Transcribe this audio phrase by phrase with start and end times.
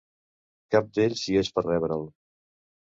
[0.77, 2.13] Cap d'ells hi és per rebre'l.